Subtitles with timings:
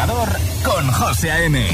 [0.00, 0.28] agitador
[0.64, 1.66] con José A.M.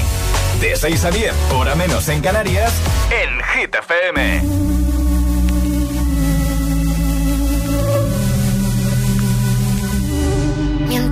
[0.60, 2.72] De 6 a 10, hora menos en Canarias,
[3.10, 4.66] en Hit FM.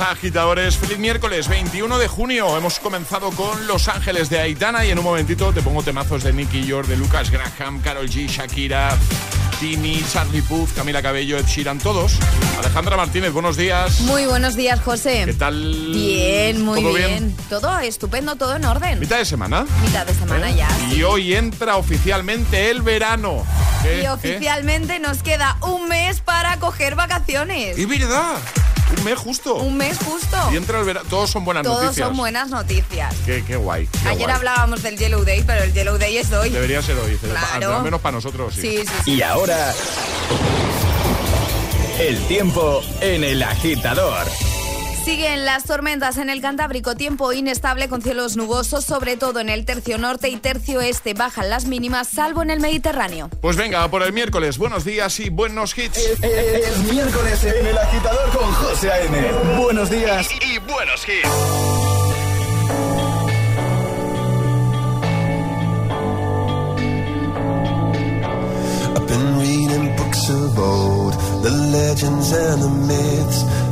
[0.00, 0.76] agitadores.
[0.76, 2.56] Feliz miércoles 21 de junio.
[2.56, 6.32] Hemos comenzado con Los Ángeles de Aitana y en un momentito te pongo temazos de
[6.32, 8.96] Nicky York, de Lucas Graham, Carol G, Shakira,
[9.60, 12.18] Tini, Charlie Puth, Camila Cabello, Ed Sheeran, todos.
[12.58, 14.00] Alejandra Martínez, buenos días.
[14.00, 15.22] Muy buenos días, José.
[15.24, 15.90] ¿Qué tal?
[15.92, 17.34] Bien, muy bien?
[17.48, 19.00] Todo estupendo, todo en orden.
[19.00, 19.66] ¿Mitad de semana?
[19.82, 20.56] Mitad de semana ¿Eh?
[20.56, 20.68] ya.
[20.94, 23.44] Y hoy entra oficialmente el verano.
[24.02, 27.78] Y oficialmente nos queda un mes para coger vacaciones.
[27.78, 28.36] ¿Y verdad?
[29.06, 29.54] Un mes justo.
[29.54, 30.36] Un mes justo.
[30.52, 31.08] Y entra el verano.
[31.08, 31.94] Todos son buenas noticias.
[31.94, 33.14] Todos son buenas noticias.
[33.24, 33.88] Qué, guay.
[34.04, 36.50] Ayer hablábamos del Yellow Day, pero el Yellow Day es hoy.
[36.50, 37.16] Debería ser hoy.
[37.52, 38.62] Al menos para nosotros, sí.
[38.62, 39.72] Sí, sí, Y ahora.
[42.00, 44.26] El tiempo en el agitador.
[45.06, 49.64] Siguen las tormentas en el Cantábrico, tiempo inestable con cielos nubosos, sobre todo en el
[49.64, 51.14] tercio norte y tercio este.
[51.14, 53.30] Bajan las mínimas, salvo en el Mediterráneo.
[53.40, 54.58] Pues venga, por el miércoles.
[54.58, 55.96] Buenos días y buenos hits.
[55.96, 59.56] Es, miércoles en el agitador con José A.N.
[59.62, 61.76] Buenos días y, buenos hits.
[71.46, 73.40] the legends and the myths,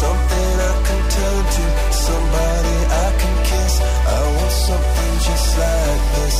[0.00, 1.64] something I can turn to,
[2.06, 3.74] somebody I can kiss.
[3.80, 6.36] I want something just like this.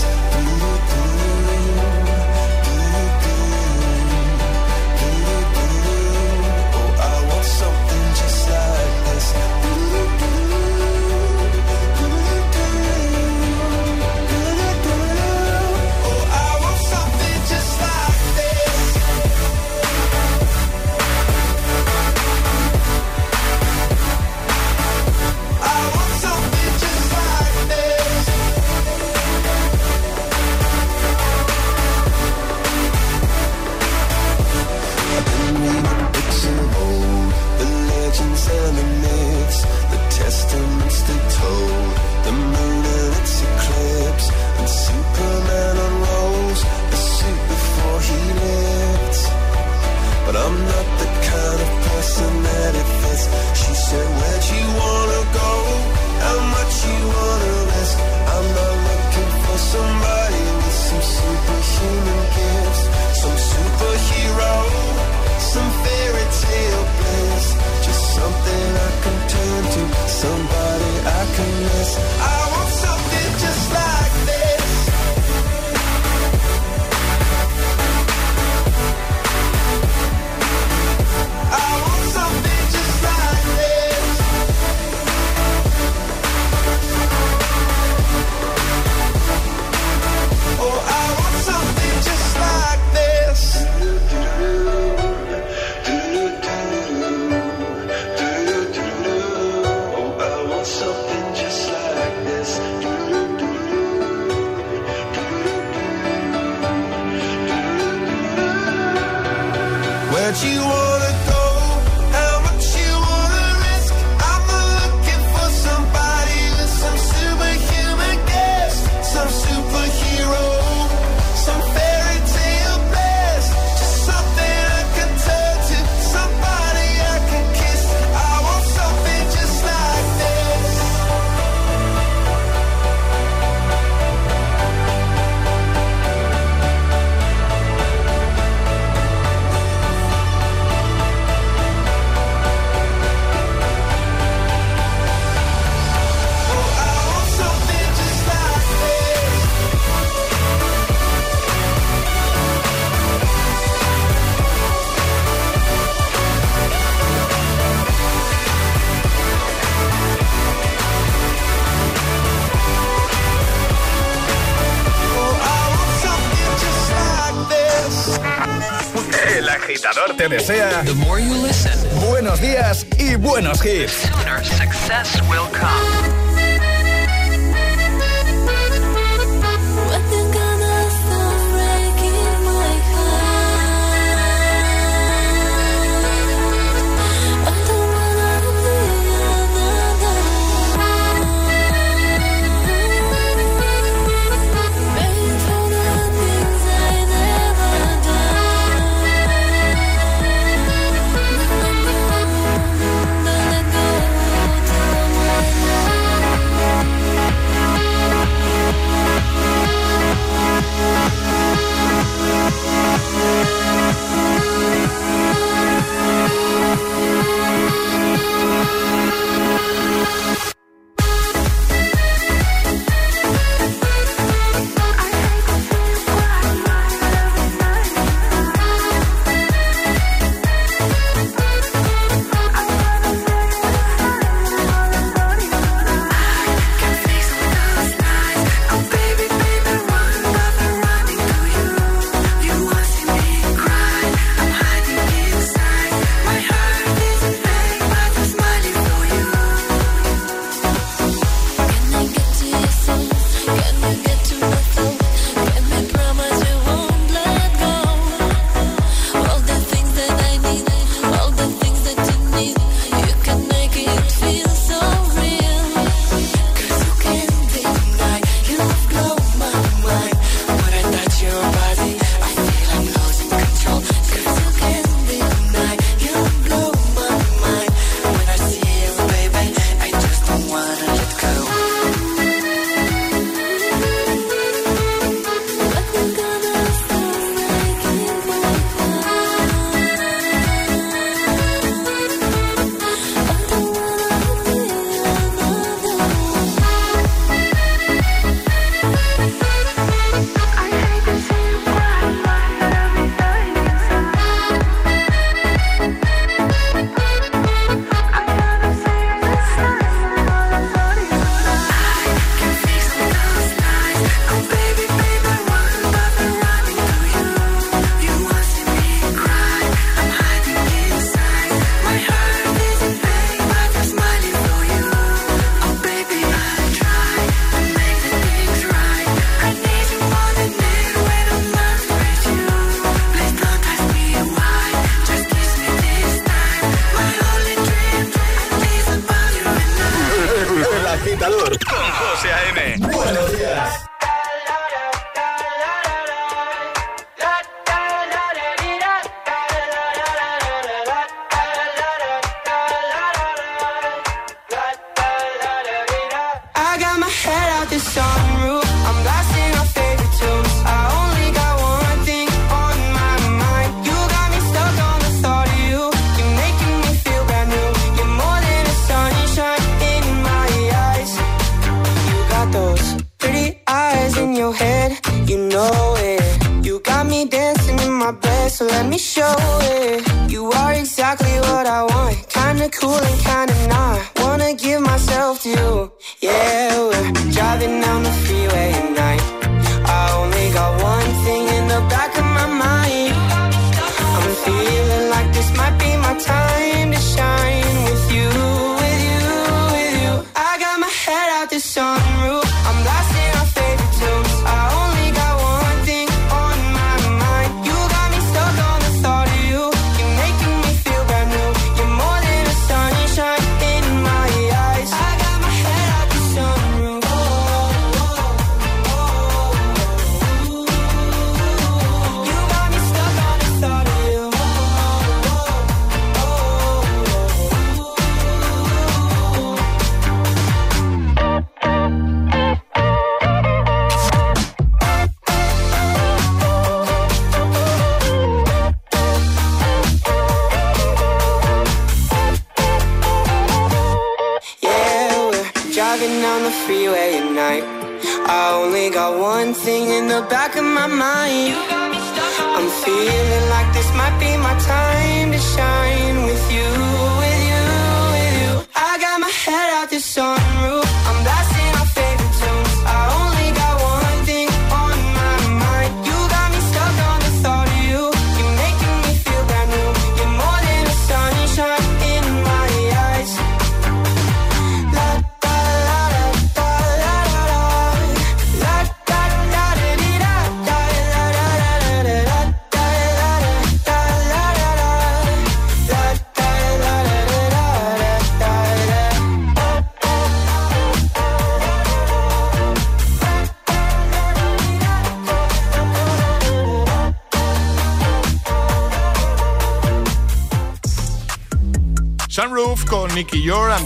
[7.59, 9.76] Something just like this.
[70.27, 70.56] some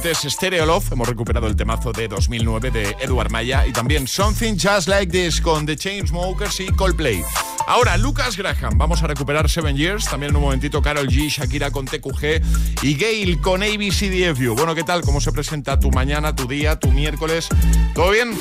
[0.01, 4.55] antes Stereo Love, hemos recuperado el temazo de 2009 de Edward Maya y también Something
[4.55, 7.23] Just Like This con The Chainsmokers y Coldplay.
[7.67, 11.71] Ahora, Lucas Graham, vamos a recuperar Seven Years, también en un momentito Carol G, Shakira
[11.71, 12.41] con TQG
[12.81, 14.55] y Gail con ABCDFU.
[14.55, 15.03] Bueno, ¿qué tal?
[15.03, 17.49] ¿Cómo se presenta tu mañana, tu día, tu miércoles?
[17.95, 18.39] ¿Todo bien?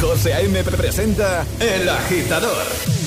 [0.00, 0.64] José A.M.
[0.64, 3.01] presenta El Agitador.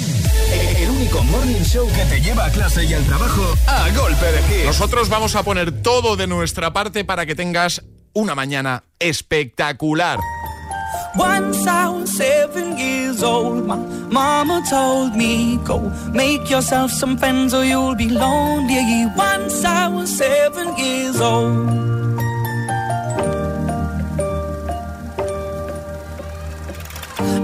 [0.52, 4.42] El único morning show que te lleva a clase y al trabajo a golpe de
[4.44, 4.66] hit.
[4.66, 7.82] Nosotros vamos a poner todo de nuestra parte para que tengas
[8.14, 10.20] una mañana espectacular.
[11.18, 13.78] Once I was seven years old, my
[14.12, 15.80] mama told me, Go
[16.12, 19.06] make yourself some friends or you'll be lonely.
[19.16, 21.95] Once I was seven years old.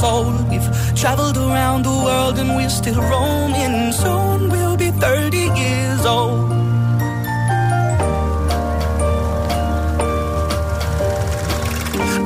[0.00, 0.32] soul.
[0.50, 3.92] We've traveled around the world and we're still roaming.
[3.92, 6.56] Soon we'll be 30 years old.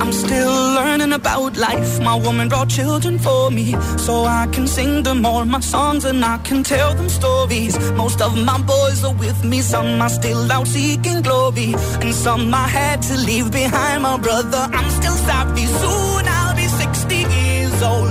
[0.02, 2.00] I'm still learning about life.
[2.00, 3.66] My woman brought children for me,
[4.06, 7.74] so I can sing them all my songs and I can tell them stories.
[7.92, 12.52] Most of my boys are with me, some are still out seeking glory, and some
[12.52, 14.02] I had to leave behind.
[14.02, 15.66] My brother, I'm still sorry.
[15.82, 16.39] Soon I'll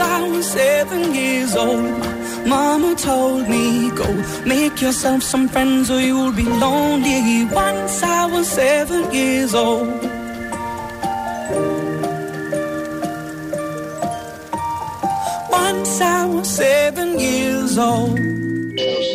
[0.00, 1.98] I was seven years old.
[2.46, 4.06] Mama told me, go
[4.46, 7.44] make yourself some friends or you'll be lonely.
[7.44, 9.88] Once I was seven years old.
[15.50, 18.18] Once I was seven years old.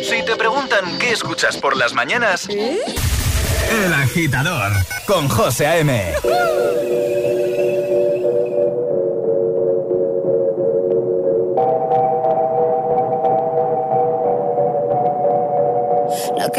[0.04, 4.72] Si te preguntan qué escuchas por las mañanas, El Agitador
[5.06, 6.14] con José A.M.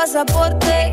[0.00, 0.92] pasaporte.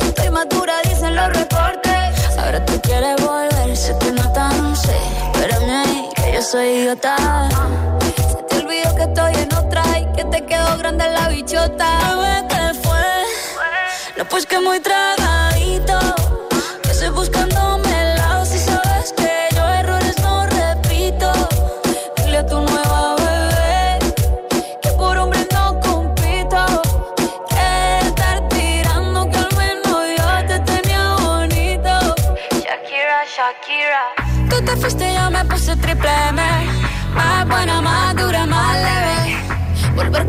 [0.00, 2.38] Estoy madura, dicen los reportes.
[2.38, 4.96] Ahora tú quieres volver, se te nota, no sé.
[5.34, 7.16] Espérame ahí, que yo soy idiota.
[8.30, 11.88] Se te olvidó que estoy en otra y que te quedó grande la bichota.
[12.08, 13.06] Bebé, ¿qué fue?
[14.16, 15.35] No, pues que muy tragadito.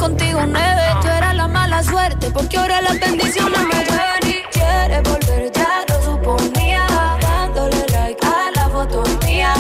[0.08, 2.32] Contigo nueve, tú eras la mala suerte.
[2.32, 6.86] Porque ahora las bendiciones me llueven y quieres volver, ya lo suponía.
[7.22, 9.54] Dándole like a la foto mía.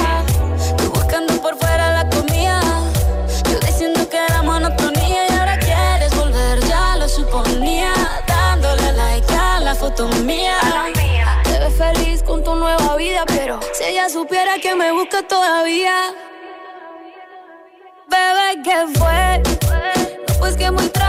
[0.77, 2.61] Tú buscando por fuera la comida.
[3.51, 5.27] Yo diciendo que era monotonía.
[5.29, 7.91] Y ahora quieres volver, ya lo suponía.
[8.25, 10.59] Dándole like a la foto mía.
[11.43, 16.13] Te ves feliz con tu nueva vida, pero si ella supiera que me busca todavía.
[18.09, 19.46] Bebé, ¿qué fue?
[20.67, 21.06] Que muy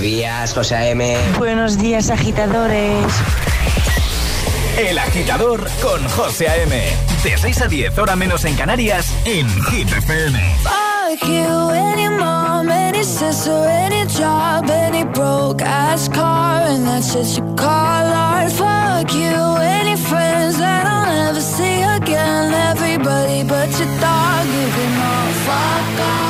[0.00, 1.16] Buenos días, José A.M.
[1.36, 3.04] Buenos días, agitadores.
[4.78, 6.82] El Agitador con José A.M.
[7.22, 10.38] De 6 a 10, hora menos en Canarias, en Hit FM.
[10.62, 17.36] Fuck you, any mom, any sister, any job, any broke ass car, and that's just
[17.36, 18.50] your call art.
[18.52, 22.54] Fuck you, any friends that I'll never see again.
[22.54, 26.29] Everybody but your dog, you can all fuck off.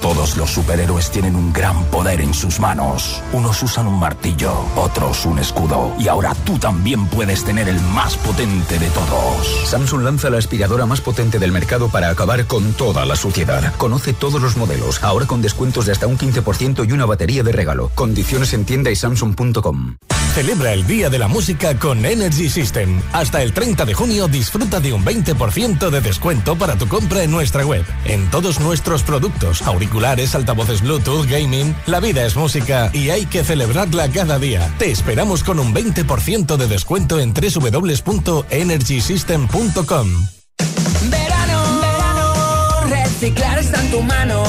[0.00, 3.20] Todos los superhéroes tienen un gran poder en sus manos.
[3.32, 5.92] Unos usan un martillo, otros un escudo.
[5.98, 9.68] Y ahora tú también puedes tener el más potente de todos.
[9.68, 13.74] Samsung lanza la aspiradora más potente del mercado para acabar con toda la suciedad.
[13.76, 17.50] Conoce todos los modelos, ahora con descuentos de hasta un 15% y una batería de
[17.50, 17.90] regalo.
[17.96, 19.96] Condiciones en tienda y samsung.com.
[20.38, 23.02] Celebra el Día de la Música con Energy System.
[23.12, 27.32] Hasta el 30 de junio disfruta de un 20% de descuento para tu compra en
[27.32, 27.84] nuestra web.
[28.04, 33.42] En todos nuestros productos, auriculares, altavoces Bluetooth, gaming, la vida es música y hay que
[33.42, 34.72] celebrarla cada día.
[34.78, 40.28] Te esperamos con un 20% de descuento en www.energysystem.com.
[41.10, 44.44] Verano, verano, reciclar está en tu mano.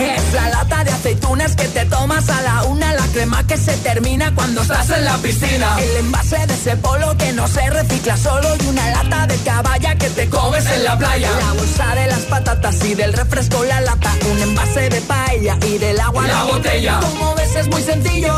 [0.00, 4.34] Es la lata de aceitunas que te tomas a la una, crema que se termina
[4.34, 5.76] cuando estás en la piscina.
[5.80, 9.94] El envase de ese polo que no se recicla solo y una lata de caballa
[9.96, 11.30] que te comes en la playa.
[11.38, 15.78] La bolsa de las patatas y del refresco la lata, un envase de paella y
[15.78, 17.00] del agua La botella.
[17.00, 18.34] Como ves es muy sencillo.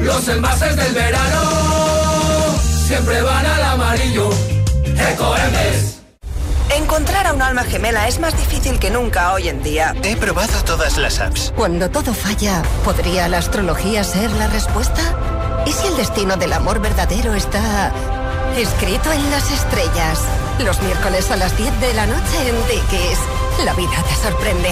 [0.00, 1.42] Los envases del verano
[2.86, 4.30] siempre van al amarillo.
[5.12, 5.97] Ecoembes.
[6.98, 9.94] Encontrar a un alma gemela es más difícil que nunca hoy en día.
[10.02, 11.52] He probado todas las apps.
[11.54, 15.00] Cuando todo falla, ¿podría la astrología ser la respuesta?
[15.64, 17.92] ¿Y si el destino del amor verdadero está
[18.56, 20.18] escrito en las estrellas?
[20.58, 23.18] Los miércoles a las 10 de la noche en Dickies.
[23.64, 24.70] La vida te sorprende.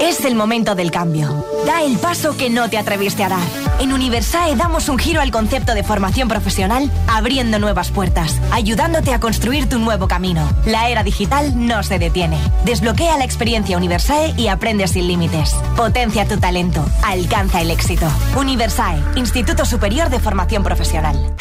[0.00, 1.44] Es el momento del cambio.
[1.66, 3.67] Da el paso que no te atreviste a dar.
[3.80, 9.20] En Universae damos un giro al concepto de formación profesional, abriendo nuevas puertas, ayudándote a
[9.20, 10.48] construir tu nuevo camino.
[10.66, 12.38] La era digital no se detiene.
[12.64, 15.54] Desbloquea la experiencia Universae y aprende sin límites.
[15.76, 18.06] Potencia tu talento, alcanza el éxito.
[18.36, 21.34] Universae, Instituto Superior de Formación Profesional.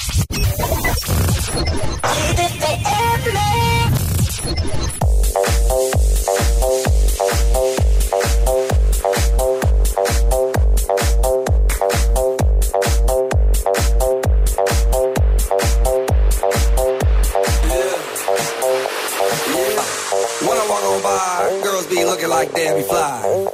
[22.38, 23.48] Like Debbie Fly.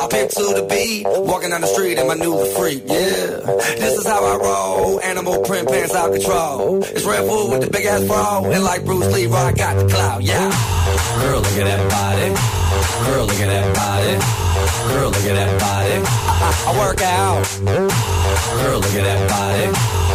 [0.00, 3.30] I pimp to the beat, walking down the street in my new freak, yeah.
[3.78, 6.82] This is how I roll, animal print pants out control.
[6.82, 9.86] It's Red Bull with the big ass bra, and like Bruce Lee, I got the
[9.86, 10.50] clout, yeah.
[11.22, 12.28] Girl, look at that body.
[13.06, 14.14] Girl, look at that body.
[14.90, 15.96] Girl, look at that body.
[16.26, 17.44] I, I, I work out.
[18.62, 19.93] Girl, look at that body.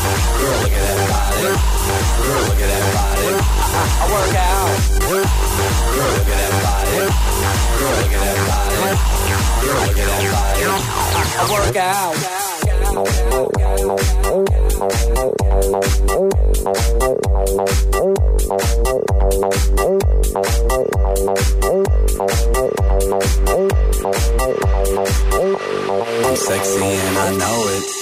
[0.00, 1.44] Look at that body.
[1.44, 3.36] Look at that body.
[3.80, 4.72] I, work out.
[5.10, 7.04] Look at that body.
[7.80, 8.80] Look at that body.
[9.68, 10.64] Look at that body.
[11.36, 12.16] I work out.
[26.22, 27.99] I'm sexy and I know it.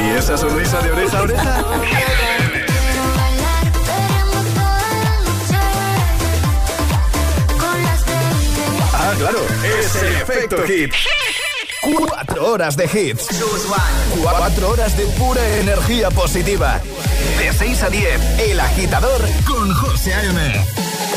[0.00, 1.64] ¿Y esa sonrisa de oreja a oreja?
[8.92, 10.92] Ah, claro, es el efecto hit.
[11.80, 13.28] Cuatro horas de hits.
[14.22, 16.80] Cuatro horas de pura energía positiva.
[17.38, 20.87] De 6 a 10, El Agitador con José A.M.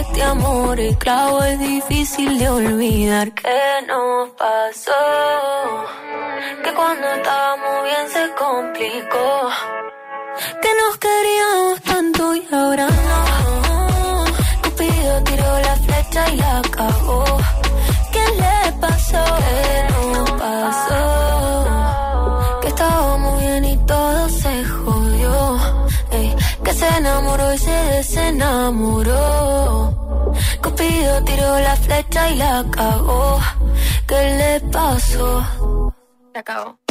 [0.00, 3.32] este amor, el clavo es difícil de olvidar.
[3.32, 5.02] ¿Qué nos pasó?
[6.64, 9.50] Que cuando estábamos bien se complicó.
[10.62, 14.24] que nos queríamos tanto y ahora no.
[14.62, 17.24] Cupido tiró la flecha y la cagó.
[18.12, 19.24] ¿Qué le pasó?
[19.38, 21.09] ¿Qué nos pasó?
[27.00, 29.14] Enamoró y se desenamoró.
[30.62, 33.40] Cupido tiró la flecha y la cagó.
[34.06, 35.42] ¿Qué le pasó?
[36.32, 36.89] Se acabó.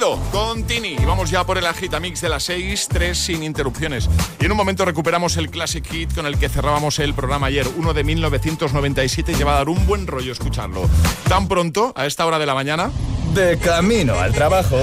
[0.00, 0.96] Cupido con Tini.
[0.98, 4.08] Y vamos ya por el agitamix de las 6, 3 sin interrupciones.
[4.40, 7.66] Y en un momento recuperamos el Classic Hit con el que cerrábamos el programa ayer,
[7.76, 9.32] uno de 1997.
[9.32, 10.88] Y va a dar un buen rollo escucharlo.
[11.28, 12.90] Tan pronto, a esta hora de la mañana.
[13.34, 14.78] De camino al trabajo.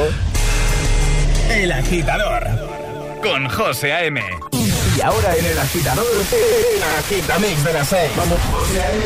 [1.49, 2.43] El agitador.
[3.21, 4.21] Con José A.M.
[4.51, 8.11] Y ahora en el agitador, el agitamix de las 6.
[8.17, 9.03] Vamos, José A.M.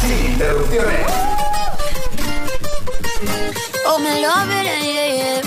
[0.00, 1.06] Sin interrupciones.
[3.86, 4.82] Oh, me love it, yeah,
[5.20, 5.40] yeah.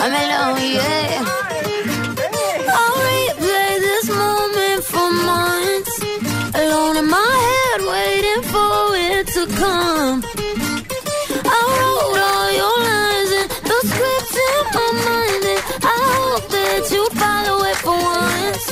[0.00, 1.24] I'm in love, oh, yeah.
[2.68, 5.94] I'll replay this moment for months.
[6.54, 10.22] Alone in my head, waiting for it to come.
[11.44, 16.82] I wrote all your lines and the scripts in my mind, and I hope that
[16.90, 18.66] you follow it for once.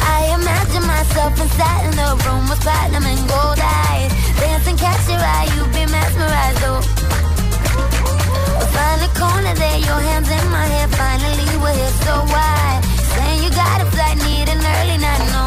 [0.00, 4.12] I imagine myself inside in the room with platinum and gold eyes.
[4.38, 5.64] Dancing, catch your eye, you
[9.18, 10.88] corner there, your hands in my hair.
[10.88, 12.80] Finally, we're here, so why?
[13.14, 15.44] Saying you got a flight, need an early night, no.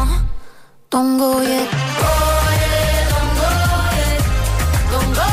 [0.90, 1.68] Don't go yet.
[1.72, 3.50] Oh, yeah, don't go
[4.00, 4.20] yet.
[4.92, 5.26] Don't go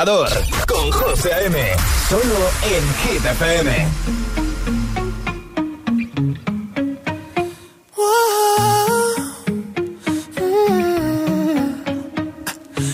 [0.00, 0.28] agitador.
[0.66, 1.76] Con José A.M.
[2.08, 3.88] Solo en Hit FM.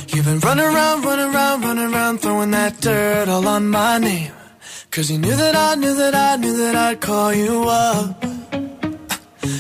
[0.09, 4.33] You've been running around, around, around, throwing that dirt all on my name.
[4.91, 8.25] Cause you knew that I knew that I knew that I'd call you up.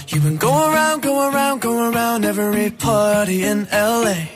[0.08, 4.35] You've been going around, going around, going around every party in LA.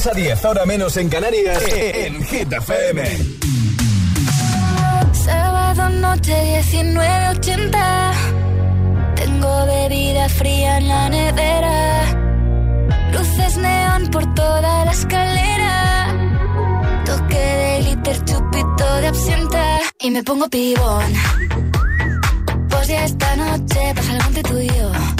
[0.00, 3.02] 6 a 10, ahora menos en Canarias, en Hit FM.
[5.12, 8.12] Sábado noche 1980.
[9.14, 12.02] Tengo bebida fría en la nevera.
[13.12, 16.14] Luces neón por toda la escalera.
[17.04, 19.80] Toque de liter, chupito de absenta.
[20.00, 21.12] Y me pongo pibón.
[22.70, 25.19] Pues ya esta noche pasa algo entre tú y yo.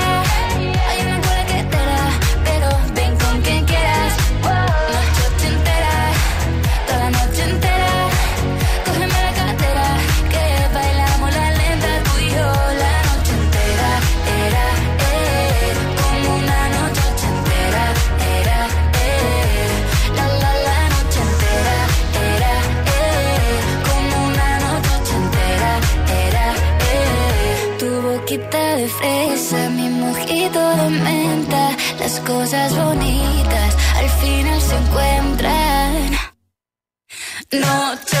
[32.31, 36.11] Cosas bonitas al final se encuentran.
[37.51, 38.20] Ochentera,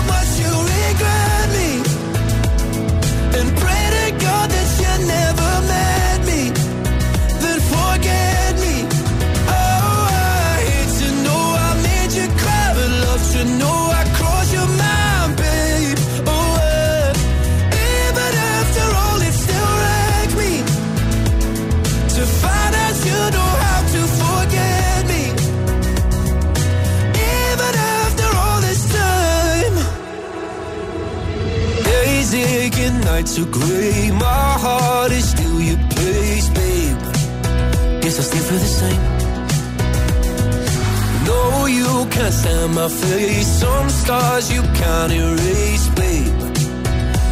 [42.21, 43.47] can't stand my face.
[43.47, 46.39] Some scars you can't erase, babe.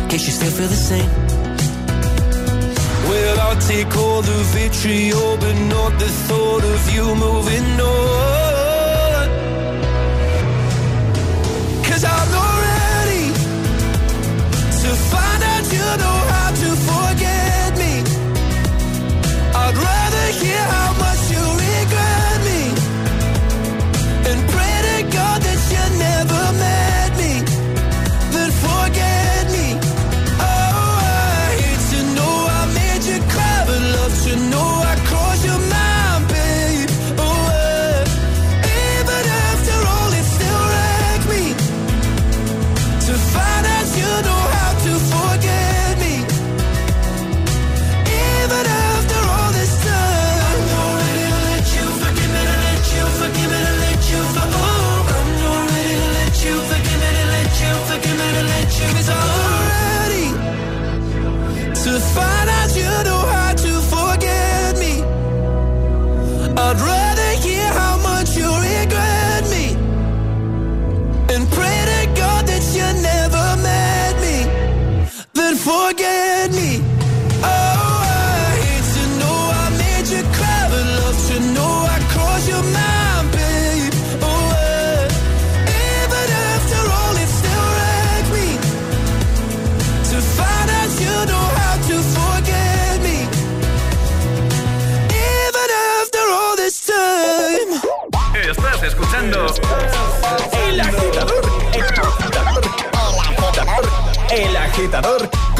[0.09, 1.11] Guess you still feel the same.
[3.09, 9.27] Well, I'll take all the vitriol, but not the thought of you moving on.
[11.85, 12.48] Cause I'm not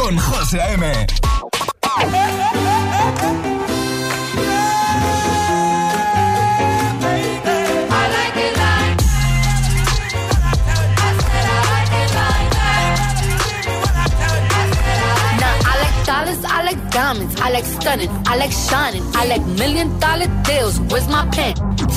[0.10, 1.06] con José A.M.
[15.40, 19.46] Now I like dollars, I like diamonds, I like stunning, I like shining, I like
[19.60, 20.80] million dollar deals.
[20.80, 21.69] Where's my pen?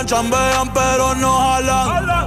[0.00, 2.26] Chambean, chambean, pero no jalan.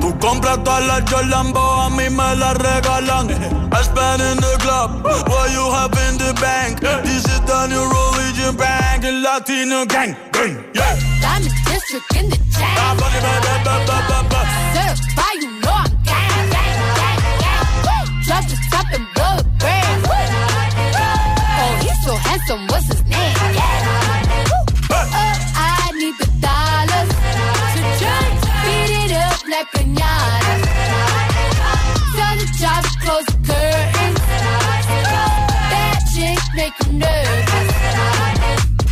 [0.00, 3.28] Tú compras todas las Jolambo, a mí me las regalan.
[3.72, 6.80] I spend in the club, what you have in the bank.
[6.80, 10.96] This is the new religion bank, and Latino gang, gang, yeah.
[11.20, 12.76] Diamond district in the chain.
[12.78, 12.94] Ah,
[14.72, 17.18] Certified, you know I'm gang, gang, gang,
[17.82, 18.06] gang.
[18.26, 20.06] Drop the top and blow the brand.
[21.58, 23.01] Oh, he's so handsome, what's his
[29.62, 30.54] like pinata.
[32.16, 34.20] Tell the jobs to close the curtains.
[35.70, 37.68] Bad chicks make you nervous.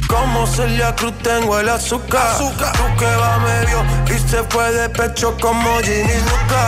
[0.08, 2.38] Como Celia Cruz tengo el azúcar.
[2.38, 2.50] Tú
[2.98, 6.62] que va medio y se fue de pecho como Ginny Luca.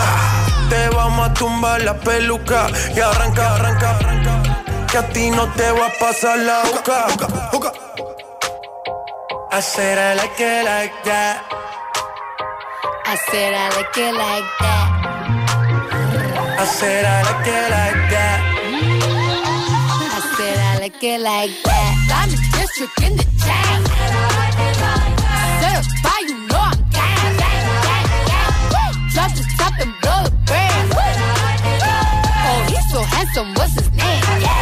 [0.69, 4.65] Te vamos a tumbar la peluca y arranca, arranca, arranca.
[4.91, 7.07] Que a ti no te va a pasar la boca.
[9.55, 11.52] I said I like it like that.
[13.13, 14.89] I said I like it like that.
[16.59, 18.41] I said I like it like that.
[20.01, 21.93] I said I like it like that.
[22.09, 23.81] Diamond district in the chain.
[25.61, 28.09] Certified, you know I'm gang, gang, gang,
[28.73, 28.97] gang.
[29.13, 30.89] Drop the top and blow the brand.
[30.97, 34.25] Oh, he's so handsome, what's his name?
[34.25, 34.62] Uh,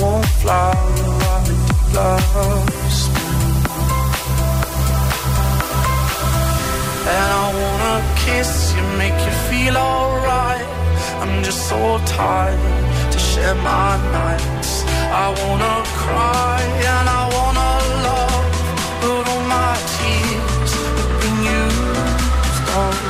[0.00, 0.72] won't fly
[1.22, 3.10] like last
[7.14, 10.66] And I wanna kiss you, make you feel alright.
[11.20, 14.84] I'm just so tired to share my nights.
[15.24, 16.60] I wanna cry
[16.92, 17.72] and I wanna
[18.08, 18.46] love,
[19.02, 23.09] but all my tears have been used up.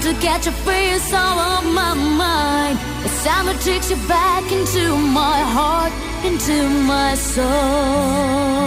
[0.00, 2.78] trying to get your face, all on my mind.
[3.02, 5.92] The summer takes you back into my heart,
[6.24, 8.59] into my soul.